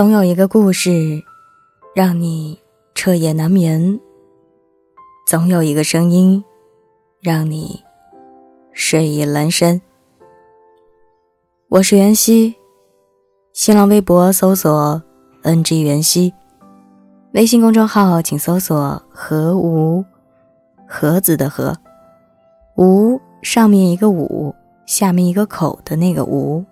[0.00, 1.22] 总有一个故事，
[1.94, 2.58] 让你
[2.94, 4.00] 彻夜难眠；
[5.26, 6.42] 总有一个声音，
[7.20, 7.78] 让你
[8.72, 9.78] 睡意阑珊。
[11.68, 12.54] 我是袁熙，
[13.52, 15.02] 新浪微博搜索
[15.42, 16.32] “ng 袁熙”，
[17.34, 20.02] 微信公众号请搜索“何无
[20.88, 21.76] 盒子的盒
[22.78, 24.54] 无”，上面一个五，
[24.86, 26.64] 下面一个口的那个无。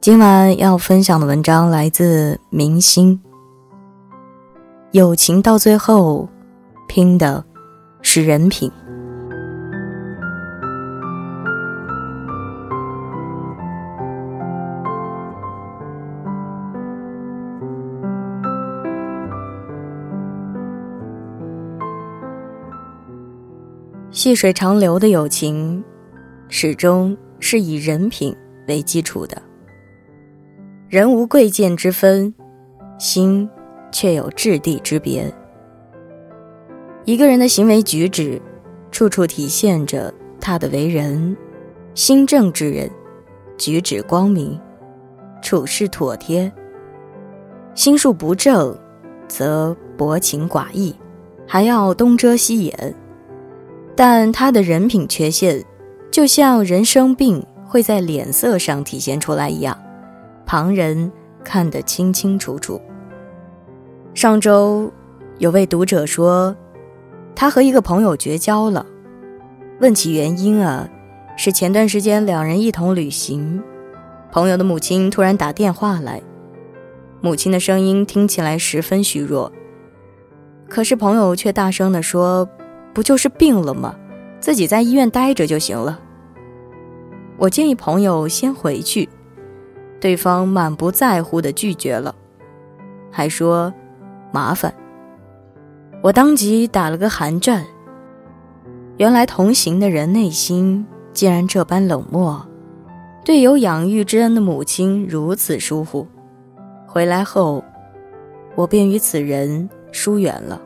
[0.00, 3.20] 今晚要分享的文章来自明星。
[4.92, 6.26] 友情到最后，
[6.88, 7.44] 拼的
[8.00, 8.72] 是人品。
[24.10, 25.84] 细水长流的友情，
[26.48, 28.34] 始终是以人品
[28.66, 29.42] 为基础的。
[30.90, 32.34] 人无贵贱之分，
[32.98, 33.48] 心
[33.92, 35.32] 却有质地之别。
[37.04, 38.42] 一个人的行为举止，
[38.90, 41.36] 处处体现着他的为人。
[41.94, 42.90] 心正之人，
[43.56, 44.60] 举止光明，
[45.40, 46.50] 处事妥帖；
[47.72, 48.76] 心术不正，
[49.28, 50.96] 则薄情寡义，
[51.46, 52.94] 还要东遮西掩。
[53.94, 55.64] 但他的人品缺陷，
[56.10, 59.80] 就像人生病会在脸色上体现出来一样。
[60.50, 61.12] 旁人
[61.44, 62.82] 看得清清楚楚。
[64.14, 64.92] 上周
[65.38, 66.56] 有位读者说，
[67.36, 68.84] 他和一个朋友绝交了。
[69.78, 70.88] 问起原因啊，
[71.36, 73.62] 是前段时间两人一同旅行，
[74.32, 76.20] 朋友的母亲突然打电话来，
[77.20, 79.52] 母亲的声音听起来十分虚弱，
[80.68, 82.48] 可是朋友却大声地说
[82.92, 83.94] ：“不就是病了吗？
[84.40, 86.00] 自己在医院待着就行了。”
[87.38, 89.08] 我建议朋友先回去。
[90.00, 92.14] 对方满不在乎的拒绝了，
[93.10, 93.72] 还说
[94.32, 94.74] 麻烦。
[96.02, 97.64] 我当即打了个寒战。
[98.96, 102.46] 原来同行的人内心竟然这般冷漠，
[103.24, 106.06] 对有养育之恩的母亲如此疏忽。
[106.86, 107.62] 回来后，
[108.54, 110.60] 我便与此人疏远了。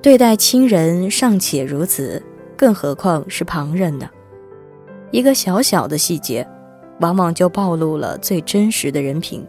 [0.00, 2.22] 对待亲人尚且如此，
[2.56, 4.08] 更何况是旁人呢？
[5.10, 6.46] 一个小小的细节。
[7.00, 9.46] 往往就暴露了最真实的人品，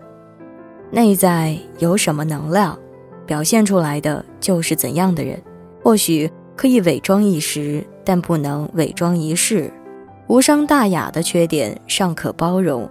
[0.91, 2.77] 内在有什么能量，
[3.25, 5.41] 表现出来的就是怎样的人。
[5.81, 9.71] 或许可以伪装一时，但不能伪装一世。
[10.27, 12.87] 无伤大雅的缺点尚可包容，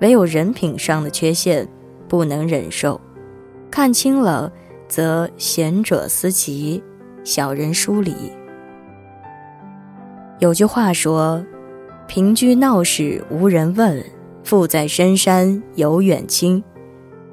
[0.00, 1.68] 唯有人品上的缺陷
[2.08, 2.98] 不能忍受。
[3.70, 4.50] 看清了，
[4.88, 6.82] 则贤者思齐，
[7.24, 8.14] 小人疏离。
[10.38, 11.44] 有句话说。
[12.08, 14.02] 平居闹市无人问，
[14.42, 16.64] 富在深山有远亲。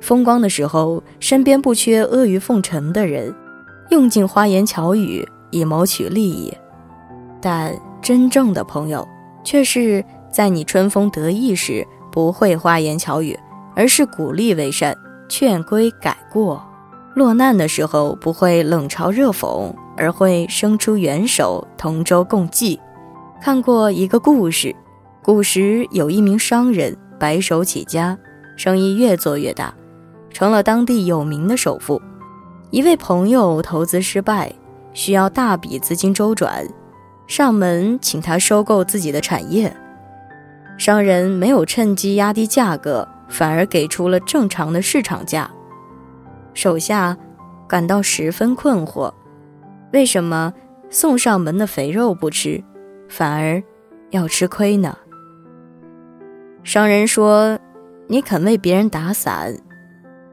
[0.02, 3.34] 风光的时候，身边不缺阿谀奉承的人，
[3.90, 6.53] 用尽花言巧语以谋取利益。
[7.41, 9.08] 但真正的朋友，
[9.46, 13.40] 却是在你春风得意时不会花言巧语，
[13.78, 14.94] 而是鼓励为善，
[15.30, 16.59] 劝规改过；
[17.16, 22.78] 落难的时候不会冷嘲热讽，而会伸出援手，同舟共济。
[23.45, 24.75] 看过一个故事，
[25.22, 28.17] 古时有一名商人白手起家，
[28.57, 29.72] 生意越做越大，
[30.31, 32.01] 成了当地有名的首富。
[32.72, 34.51] 一位朋友投资失败，
[34.94, 36.67] 需要大笔资金周转，
[37.28, 39.72] 上门请他收购自己的产业。
[40.75, 45.51] 商人没有趁机压低价格，反而给出了正常的市场价。
[46.56, 47.16] 手下
[47.67, 49.13] 感到十分困惑，
[49.94, 50.51] 为什么
[50.89, 52.63] 送上门的肥肉不吃？
[53.08, 53.62] 反而
[54.10, 54.98] 要吃亏呢。
[56.63, 57.60] 商人说
[58.07, 59.56] ：“你肯为别人打伞，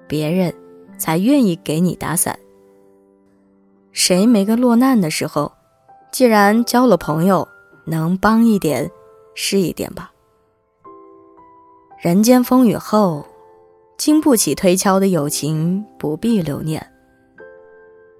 [0.09, 0.55] 别人
[0.97, 2.39] 才愿意给你打伞。
[3.93, 5.53] 谁没个落难的时候？
[6.11, 7.47] 既然交了朋友，
[7.85, 8.91] 能帮一点
[9.35, 10.13] 是一点吧。
[12.01, 13.27] 人间风雨后，
[13.99, 16.87] 经不起推敲的友情不必留念。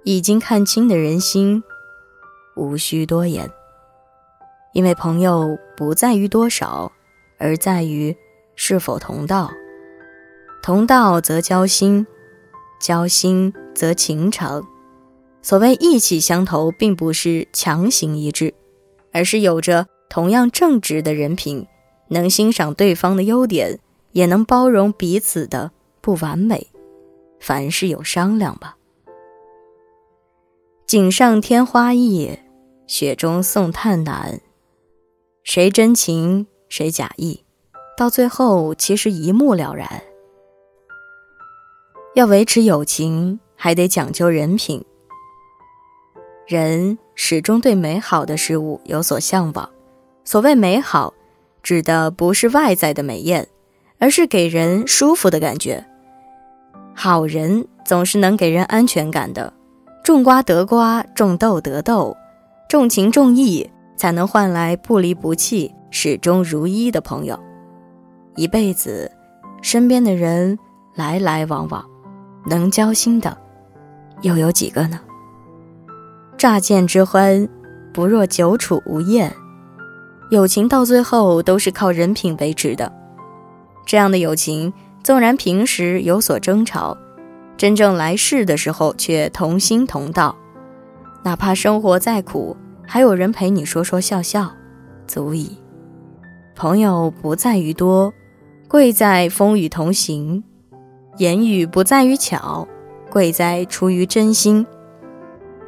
[0.03, 1.63] 已经看清的人心，
[2.55, 3.49] 无需多言。”
[4.73, 6.91] 因为朋友不在于多少，
[7.37, 8.15] 而在于
[8.55, 9.51] 是否同道。
[10.61, 12.05] 同道则交心，
[12.79, 14.65] 交心则情长。
[15.41, 18.53] 所谓意气相投，并不是强行一致，
[19.11, 21.67] 而是有着同样正直的人品，
[22.07, 23.79] 能欣赏对方的优点，
[24.11, 25.71] 也能包容彼此的
[26.01, 26.67] 不完美。
[27.39, 28.77] 凡事有商量吧。
[30.87, 32.39] 锦上添花易，
[32.87, 34.39] 雪中送炭难。
[35.43, 37.43] 谁真情谁假意，
[37.97, 40.01] 到最后其实一目了然。
[42.15, 44.83] 要维持友情，还得讲究人品。
[46.47, 49.69] 人始终对美好的事物有所向往。
[50.23, 51.13] 所谓美好，
[51.61, 53.45] 指的不是外在的美艳，
[53.99, 55.85] 而是给人舒服的感觉。
[56.95, 59.53] 好人总是能给人安全感的。
[60.05, 62.15] 种瓜得瓜，种豆得豆，
[62.69, 67.39] 重情重义，才能换来不离不弃、始终如一的朋友。
[68.35, 69.11] 一辈子，
[69.61, 70.57] 身边的人
[70.95, 71.85] 来来往往，
[72.45, 73.37] 能交心的
[74.21, 74.99] 又有几个呢？
[76.37, 77.47] 乍见之欢，
[77.93, 79.33] 不若久处无厌。
[80.29, 82.91] 友情到最后都是靠人品维持的。
[83.85, 84.73] 这样的友情，
[85.03, 86.97] 纵然平时有所争吵，
[87.55, 90.35] 真正来事的时候却同心同道。
[91.21, 94.51] 哪怕生活再苦，还有人陪你说说笑笑，
[95.07, 95.57] 足矣。
[96.55, 98.13] 朋友不在于多。
[98.69, 100.43] 贵在风雨同行，
[101.17, 102.67] 言语不在于巧，
[103.11, 104.65] 贵在出于真心。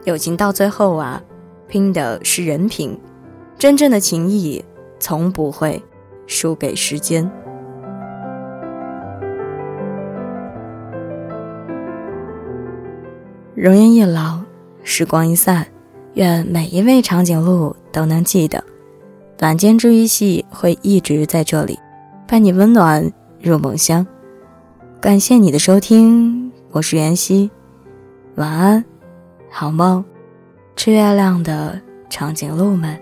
[0.06, 1.22] 友情到最后啊，
[1.68, 3.00] 拼的是人品，
[3.60, 4.66] 真正的情谊
[5.00, 5.84] 从不会
[6.26, 7.30] 输给时间。
[13.54, 14.42] 容颜一老，
[14.82, 15.68] 时光一散，
[16.16, 18.64] 愿每一位长颈鹿都能记得，
[19.42, 21.78] 晚间治愈系会一直在这里。
[22.26, 24.08] 伴你温暖入梦乡，
[25.02, 27.52] 感谢你的收听，我是袁熙，
[28.36, 28.86] 晚安，
[29.50, 30.04] 好梦，
[30.78, 31.80] 吃月亮的
[32.10, 32.98] 长颈鹿们，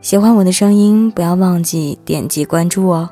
[0.00, 3.10] 喜欢我的声音，不要忘记点击关注哦。